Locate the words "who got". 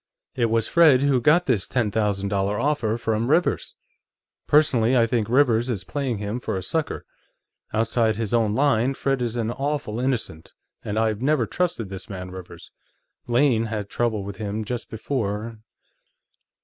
1.03-1.45